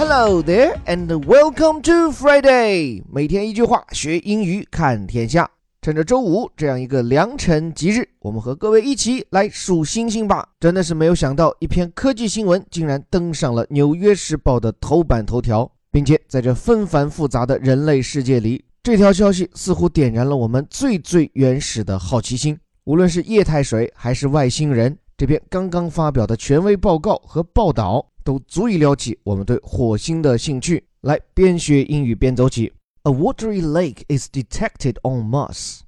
[0.00, 3.02] Hello there and welcome to Friday。
[3.12, 5.50] 每天一句话，学英语看天下。
[5.82, 10.48] 趁着周五这样一个良辰吉日，我们和各位一起来数星星吧。
[10.58, 22.58] 真的是没有想到，一篇科技新闻竟然登上了《纽约时报》的头版头条，并且在这纷繁复杂的人类世界里，这条消息似乎点燃了我们最最原始的好奇心。
[22.84, 30.84] 无论是液态水还是外星人，这篇刚刚发表的权威报告和报道，都足以撩起我们对火星的兴趣。
[31.02, 32.72] 来，边学英语边走起。
[33.04, 35.80] A watery lake is detected on Mars。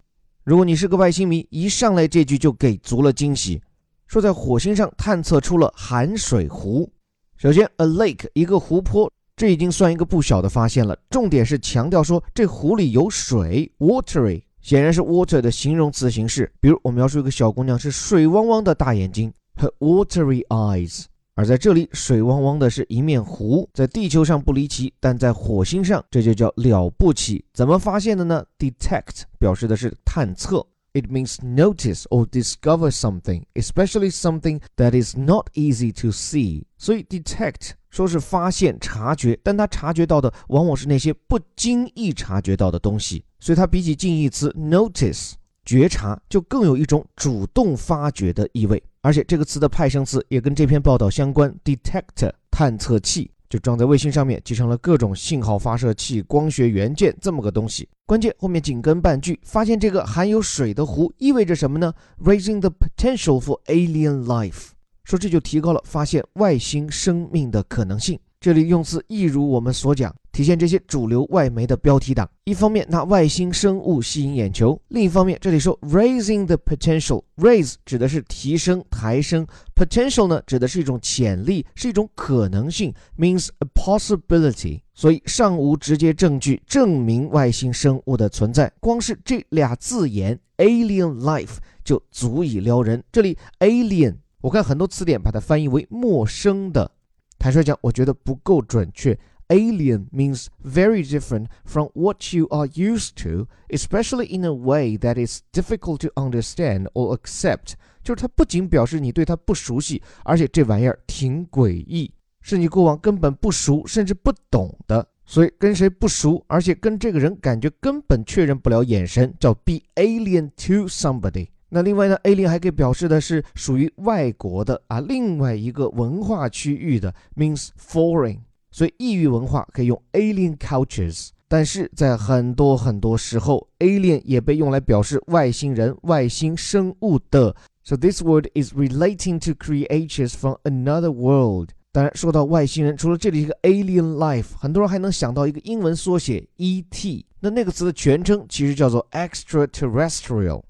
[0.44, 3.60] 如果你是个外星迷，一上来这句就给足了惊喜，
[4.06, 6.90] 说在火星上探测出了含水湖。
[7.36, 10.96] 首先，a lake 一个湖泊，这已经算一个不小的发现了。
[11.10, 16.50] 重点是强调说这湖里有水，watery 显然是 water 的形容词形式。
[16.60, 21.04] 比如我描述一个小姑娘是水汪汪的大眼睛，her watery eyes。
[21.34, 27.42] 而在这里，水汪汪的是一面湖，在地球上不离奇，但在火星上这就叫了不起。
[27.54, 36.64] 怎么发现的呢？Detect 表示的是探测，it means notice or discover something, especially something that is not easy to see。
[36.76, 45.32] 所以 detect 说是发现、察觉，但它察觉到的往往是那些不经意察觉到的东西，所以它比起近义词 notice
[45.64, 48.82] 觉察，就更有一种主动发掘的意味。
[49.02, 57.88] 而且这个词的派生词也跟这篇报道相关，detector 探测器就装在卫星上面，集成了各种信号发射器、光学元件这么个东西。
[58.06, 61.92] 关键后面紧跟半句，发现这个含有水的湖意味着什么呢
[62.24, 64.68] ？Raising the potential for alien life，
[65.02, 68.20] 说这就提高了发现外星生命的可能性。
[68.40, 70.14] 这里用词一如我们所讲。
[70.32, 84.80] 体现这些主流外媒的标题党，一方面拿外星生物吸引眼球，另一方面这里说 raising the potential，raise 指的是提升、抬升，potential 呢指的是一种潜力，是一种可能性，means a possibility。
[84.94, 93.02] 所以尚无直接证据证明外星生物的存在，光是这俩字眼 alien life 就足以撩人。
[93.12, 96.90] 这里 alien，我看很多词典把它翻译为陌生的，
[97.38, 99.18] 坦率讲，我觉得不够准确。
[99.52, 105.42] Alien means very different from what you are used to, especially in a way that is
[105.52, 107.74] difficult to understand or accept。
[108.02, 115.06] 就是它不仅表示你对它不熟悉，而且这玩意儿挺诡异，是你过往根本不熟甚至不懂的。
[115.24, 121.48] 所以跟谁不熟，而且跟这个人感觉根本确认不了眼神，叫 be alien to somebody。
[121.68, 128.40] 那另外呢，alien 还可以表示的是属于外国的啊，另外一个文化区域的，means foreign。
[128.72, 137.54] 所以异域文化可以用 alien cultures，但是在很多很多时候，alien 也被用来表示外星人、外星生物的。
[137.84, 141.70] So this word is relating to creatures from another world。
[141.92, 147.24] 当然，说到外星人，除了这里一个 alien life，很多人还能想到一个英文缩写 ET。
[147.40, 150.62] 那那个词的全称其实叫做 extraterrestrial。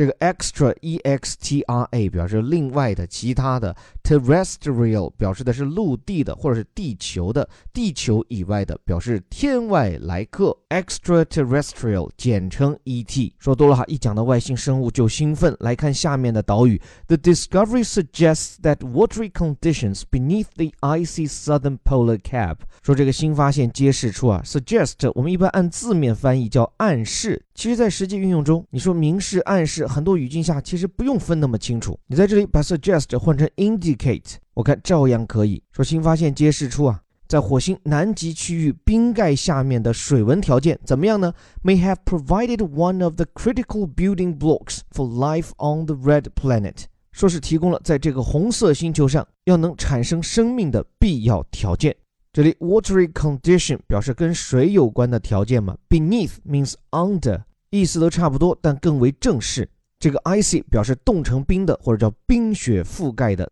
[0.00, 10.56] 这个 extra e x t r a 表示另外的、其他的，terrestrial 表示的是陆地的或者是地球的、地球以外的，表示天外来客。
[10.70, 13.32] extraterrestrial 简称 ET。
[13.38, 15.54] 说多了哈，一讲到外星生物就兴奋。
[15.60, 22.56] 来看下面的导语：The discovery suggests that watery conditions beneath the icy southern polar cap。
[22.82, 29.86] 说这个新发现揭示出啊，suggest 我们一般按字面翻译叫暗示，其实在实际运用中，你说明示、暗示。
[29.86, 35.84] 很多语境下其实不用分那么清楚，你在这里把 suggest 换成 indicate，我看照样可以说。
[35.84, 36.98] 新发现揭示出啊，
[37.28, 51.94] 在火星南极区域冰盖下面的水文条件怎么样呢？May have provided one of the critical building blocks for life on the red planet，说是提供了在这个红色星球上要能产生生命的必要条件。
[52.32, 59.68] 这里 watery condition 表示跟水有关的条件嘛，beneath means under，意思都差不多，但更为正式。
[59.98, 63.50] 这个 icy 表示冻成冰的，或者叫冰雪覆盖的。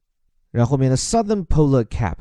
[0.51, 2.17] 然后后面的 southern polar cap，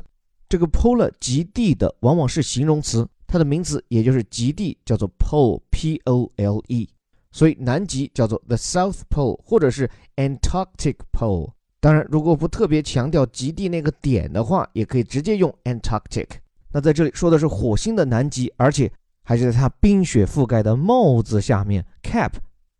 [0.48, 6.88] 这个 polar 极地的往往是形容词，它的名词也就是极地，叫做 pole，p o l e。
[7.30, 11.50] 所以南极叫做 the south pole，或者是 Antarctic pole。
[11.80, 16.28] 当然，如果不特别强调极地那个点的话，也可以直接用 Antarctic。
[16.70, 18.92] 那在这里说的是火星的南极，而且
[19.28, 22.32] 还是在它冰雪覆盖的帽子下面 cap。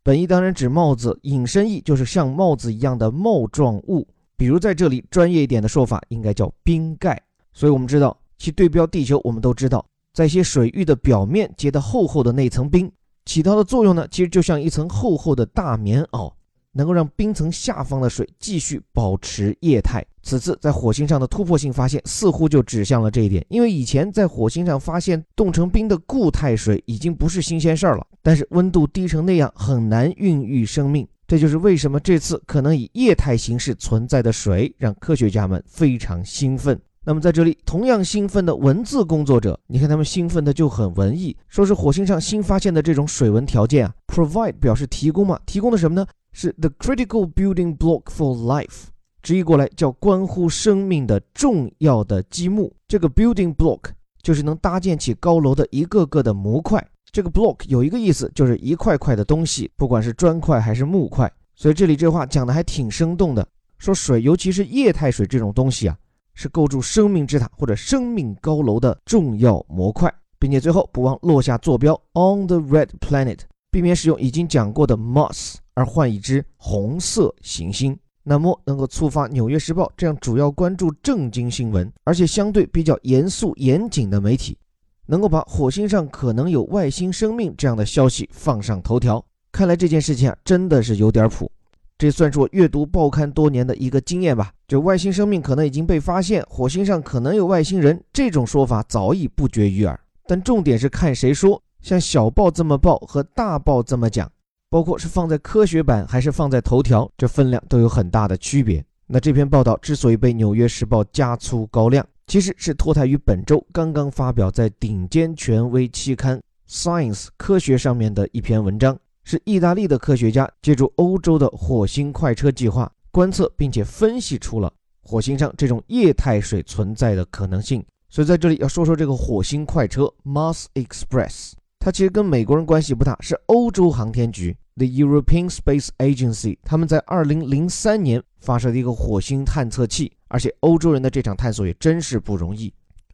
[0.03, 4.09] 本意当然指帽子，引申义就是像帽子一样的帽状物。
[4.35, 7.23] 比如在这里，专业一点的说法应该叫冰盖。
[7.53, 9.85] 所以我们知道，其对标地球，我们都知道，
[10.15, 12.91] 在一些水域的表面结的厚厚的那层冰，
[13.27, 16.33] 起到的作用呢，其实就像一层厚厚的大棉袄。
[16.79, 20.01] 能够让冰层下方的水继续保持液态。
[20.23, 23.45] 此次在火星上的突破性发现，似乎就指向了这一点。
[23.49, 31.05] 因为以前在火星上发现冻成冰的固态水已经不是新鲜事儿了，但是温度低成那样，很难孕育生命。
[31.27, 36.81] 这就是为什么这次可能以液态形式存在的水，让科学家们非常兴奋。
[37.05, 46.07] 那么在这里，同样兴奋的文字工作者，你看他们兴奋的就很文艺，说是火星上新发现的这种水文条件啊，provide 表示提供嘛，提供的什么呢？
[46.41, 48.85] 是 the critical building block for life。
[49.25, 52.73] 直译过来叫关乎生命的重要的积木。
[52.87, 53.91] 这个 building block
[54.23, 56.87] 就是能搭建起高楼的一个个的模块。
[57.11, 61.29] 这个 block 有一个意思，就是一块块的东西，不管是砖块还是木块。
[61.57, 63.45] 所以这里这话讲的还挺生动的，
[63.79, 65.99] 说水，尤其是液态水这种东西啊，
[66.35, 70.09] 是构筑生命之塔或者生命高楼的重要模块，
[70.39, 73.41] 并且最后不忘落下坐标 on the red planet，
[73.73, 77.97] 避免使用已经讲过的 moss 而换一只红色行星。
[78.25, 84.59] 那么能够触发《纽约时报》这样主要关注正经新闻，而且相对比较严肃严谨的媒体，
[85.07, 91.49] 能够把火星上可能有外星生命这样的消息放上头条，看来这件事情啊真的是有点谱。
[91.97, 94.53] 这算是我阅读报刊多年的一个经验吧。
[94.67, 101.63] 就外星生命可能已经被发现，火星上可能有外星人这种说法早已不绝于耳，但重点是看谁说。
[101.81, 104.31] 像小报这么报和大报这么讲。
[104.71, 108.85] 包括是放在科学版还是放在头条，这分量都有很大的区别。
[109.07, 116.39] 那这篇报道之所以被《纽约时报》加粗高亮，其实是脱胎于本周刚刚发表在顶尖权威期刊
[116.71, 124.71] 《Science》科学上面的一篇文章，是意大利的科学家借助欧洲的火星快车计划观测并且分析出了
[125.01, 127.83] 火星上这种液态水存在的可能性。
[128.11, 131.53] 所以在这里要说说这个火星快车 Mars Express。
[131.81, 142.73] 它其实跟美国人关系不大，是欧洲航天局 The European Space Agency，他们在二零零三年发射的一个火星探测器，而且欧洲人的这场探索也真是不容易。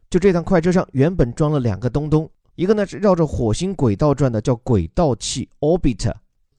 [0.09, 6.13] 就这趟快车上原本装了两个东东，一个呢是绕着火星轨道转的，叫轨道器 Orbiter，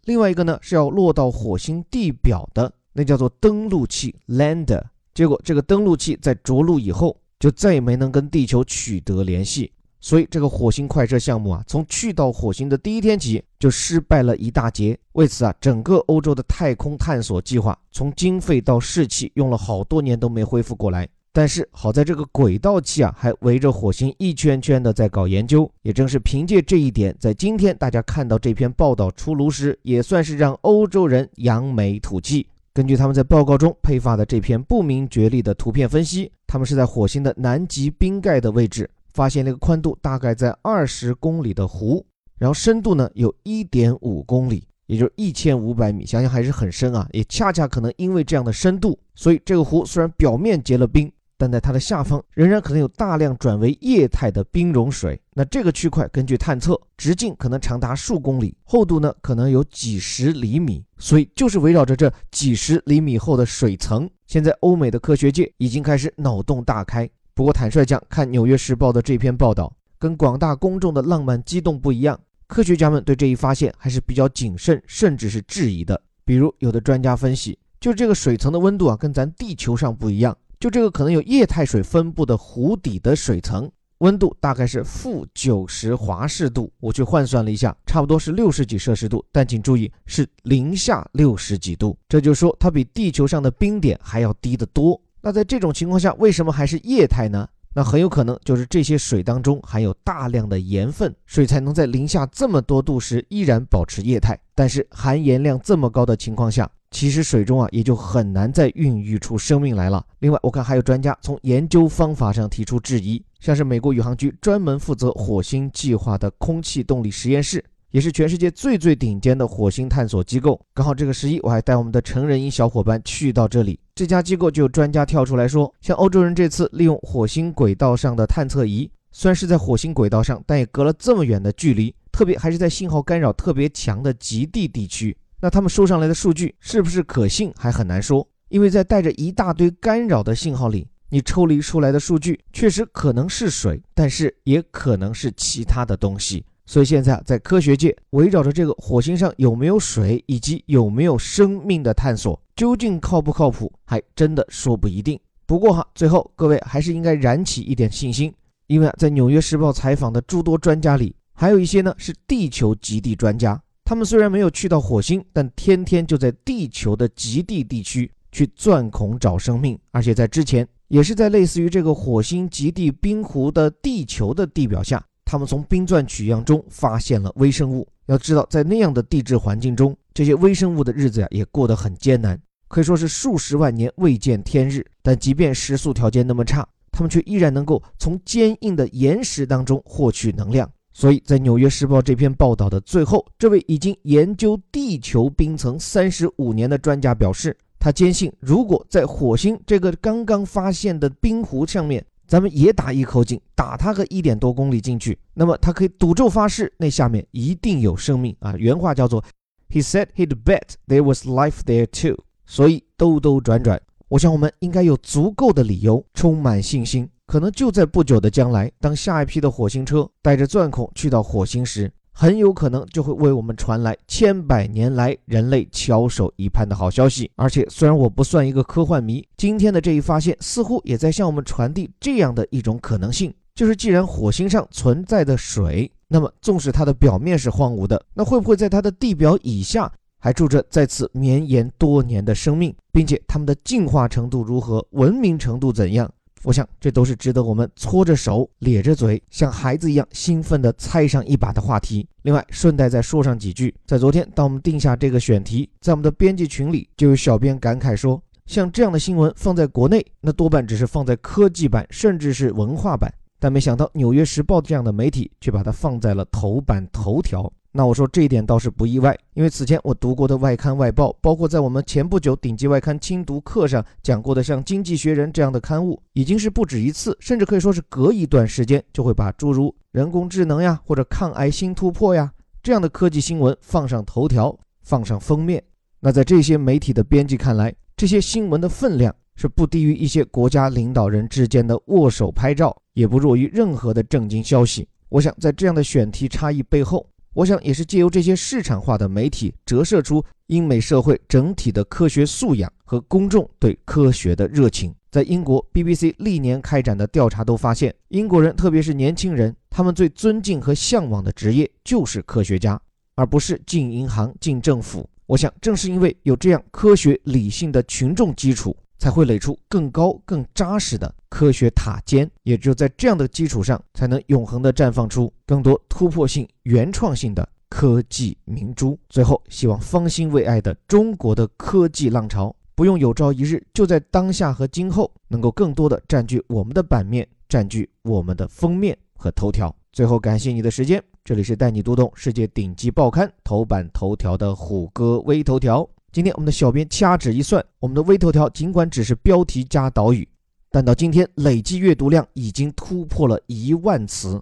[0.04, 4.82] 另外一个呢是要落到火星地表的，那叫做登陆器 Lander。
[5.12, 9.72] 结果这个登陆器在着陆以后，就再也没能跟地球取得联系。
[10.00, 14.96] 所以这个火星快车项目啊，从去到火星的第一天起就失败了一大截。
[15.12, 21.08] 为此啊，整个欧洲的太空探索计划从经费到士气用了好多年都没恢复过来。
[21.32, 25.70] 但是好在这个轨道器啊，还围着火星一圈圈的在搞研究。
[25.82, 32.46] 也正是凭借这一点，在今天大家看到这篇报道出炉时，也算是让欧洲人扬眉吐气。
[32.72, 38.88] 根据他们在报告中配发的这篇不明觉厉的图片分析，他们是在火星的南极冰盖的位置。
[39.16, 42.04] 发现了一个宽度大概在二十公里的湖，
[42.36, 47.08] 然后深度呢有一点五公里，也就是一千五百米，想想还是很深啊。
[47.12, 55.18] 也恰恰可能因为这样的深度，所以这个湖虽然表面结了冰，但在它的下方仍然可能有大量转为液态的冰融水。
[55.32, 60.84] 那这个区块根据探测，直径可能长达数公里，厚度呢可能有几十厘米。
[60.98, 67.08] 所以就是围绕着这几十厘米厚的水层，现在欧美的科学界已经开始脑洞大开。
[67.36, 72.18] 不过坦率讲，看《纽约时报》的这篇报道，跟广大公众的浪漫激动不一样。
[72.46, 76.00] 科学家们对这一发现还是比较谨慎，甚至是质疑的。
[76.24, 80.34] 比如，有的专家分析，就这个水层的温度啊，跟咱地球上不一样。
[80.58, 86.72] 就这个可能有液态水分布的湖底的水层，温度大概是负九十华氏度。
[86.80, 89.22] 我去换算了一下，差不多是六十几摄氏度。
[89.30, 94.98] 但请注意，是零下六十几度，这就说它比地球上的冰点还要低得多。
[95.26, 97.48] 那在这种情况下，为什么还是液态呢？
[97.74, 104.38] 那很有可能就是这些水当中含有大量的盐分，水才能在零下这么多度时依然保持液态。
[104.54, 110.06] 但是含盐量这么高的情况下，其实水中啊也就很难再孕育出生命来了。
[110.20, 117.64] 另外，我看还有专家从研究方法上提出质疑，像是美国宇航局专门负责火星计划的空气动力实验室。
[117.90, 120.60] 也是全世界最最顶尖的火星探索机构。
[120.74, 123.78] 刚好这个十一，我还带我们的成人英小伙伴去到这里。
[123.94, 135.16] 这家机构就有专家跳出来说，像欧洲人这次利用火星轨道上的探测仪，虽然是在火星轨道上，但也隔了这么远的距离，特别还是在信号干扰特别强的极地地区。
[135.40, 138.26] 那他们收上来的数据是不是可信，还很难说。
[138.48, 146.44] 因为在带着一大堆干扰的信号里，你抽离出来的数据确实可能是水，但是也可能是其他的东西。
[146.66, 155.18] 所以现在啊，在科学界围绕着这个火星上有没有水以及有没有生命的探索，究竟靠不靠谱，还真的说不一定。
[155.46, 158.34] 不过哈，最后各位还是应该燃起一点信心，
[158.66, 163.60] 因为啊，在《纽约时报》采访的诸多专家里，还有一些呢是地球极地专家。
[163.84, 177.86] 他们虽然没有去到火星，但天天就在地球的极地地区去钻孔找生命，而且在之前也是在类似于这个火星极地冰湖的地球的地表下，他们从冰钻取样中发现了微生物。
[178.06, 184.86] 要知道，在那样的地质环境中，这些微生物的日子呀也过得很艰难，可以说是数十万年未见天日。
[185.02, 190.70] 但即便食宿条件那么差，他们却依然能够从坚硬的岩石当中获取能量。
[190.92, 208.54] 所以在《纽约时报》这篇报道的最后，这位已经研究地球冰层三十五年的专家表示，他坚信，如果在火星这个刚刚发现的冰湖上面，咱们也打一口井，打它个一点多公里进去，那么他可以赌咒发誓，那下面一定有生命啊！
[208.58, 209.22] 原话叫做
[209.70, 217.08] ：“He said he'd bet there was life there too。”所以兜兜转转，我想我们应该有足够的理由，充满信心。
[217.26, 221.92] 可能就在不久的将来，当下一批的火星车带着钻孔去到火星时。
[222.18, 227.30] 很有可能就会为我们传来千百年来人类翘首以盼的好消息。
[227.36, 246.10] 而且，虽然我不算一个科幻迷，今天的这一发现似乎也在向我们传递这样的一种可能性：就是既然火星上存在的水，那么纵使它的表面是荒芜的，那会不会在它的地表以下还住着在此绵延多年的生命，并且它们的进化程度如何，文明程度怎样？
[246.46, 252.06] 我想，这都是值得我们搓着手、咧着嘴，像孩子一样兴奋地猜上一把的话题。
[252.22, 267.52] 另外，顺带再说上几句，在昨天，当我们定下这个选题，在我们的编辑群里，就有小编感慨说，像这样的新闻放在国内，那多半只是放在科技版，甚至是文化版，但没想到《纽约时报》这样的媒体却把它放在了头版头条。
[267.76, 285.62] 那我说这一点倒是不意外，因为此前我读过的外刊外报，包括在我们前不久顶级外刊精读课上讲过的像《经济学人》这样的刊物，已经是不止一次，甚至可以说是隔一段时间就会把诸如人工智能呀或者抗癌新突破呀这样的科技新闻放上头条，放上封面。
[286.00, 294.88] 那在这些媒体的编辑看来，这些新闻的分量是不低于一些国家领导人之间的握手拍照，也不弱于任何的正经消息。
[295.10, 297.06] 我想在这样的选题差异背后。
[297.36, 304.94] 我想也是借由这些市场化的媒体折射出英美社会整体的科学素养和公众对科学的热情。
[305.10, 312.80] 在英国，BBC 历年开展的调查都发现，英国人特别是年轻人，他们最尊敬和向往的职业就是科学家，
[313.16, 315.06] 而不是进银行、进政府。
[315.26, 318.74] 我想，正是因为有这样科学理性的群众基础。
[318.98, 328.98] 才会垒出更高、更扎实的科学塔尖，也只有在这样的基础上，才能永恒地绽放出更多突破性、原创性的科技明珠。
[329.08, 339.74] 最后，希望方兴未艾的中国的科技浪潮，不用有朝一日，就在当下和今后，能够更多的占据我们的版面，占据我们的封面和头条。
[339.92, 345.88] 最后，感谢你的时间，这里是带你读懂世界顶级报刊头版头条的虎哥微头条。
[346.12, 350.26] 今天我们的小编掐指一算，我们的微头条尽管只是标题加导语，
[350.70, 354.40] 但到今天累计阅读量已经突破了一万词。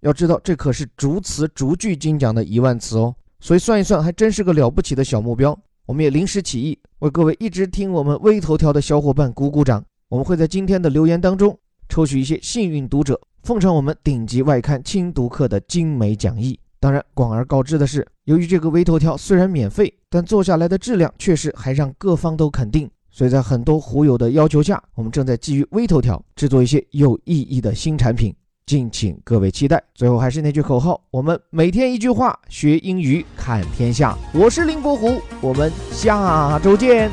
[0.00, 5.58] 要知道，这可是逐词逐句精讲的一万词哦，所以算一算，还真是个了不起的小目标。
[5.86, 9.84] 我们也临时起意，为各位一直听我们微头条的小伙伴鼓鼓掌。
[10.08, 11.58] 我们会在今天的留言当中
[11.88, 16.58] 抽取一些幸运读者，奉上我们顶级外刊精读课的精美讲义。
[16.78, 28.34] 当然，广而告之的是，由于这个微头条虽然免费，但做下来的质量确实还让各方都肯定，所以在很多狐友的要求下，我们正在基于微头条制作一些有意义的新产品，
[28.66, 29.80] 敬请各位期待。
[29.94, 34.18] 最后还是那句口号：我们每天一句话，学英语看天下。
[34.34, 37.08] 我是林伯虎，我们下周见。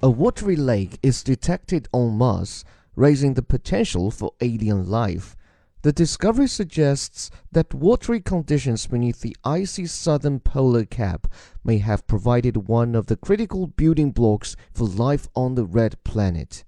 [0.00, 2.62] A watery lake is detected on Mars,
[2.96, 5.34] raising the potential for alien life.
[5.82, 11.26] The discovery suggests that watery conditions beneath the icy southern polar cap
[11.64, 16.62] may have provided one of the critical building blocks for life on the red planet.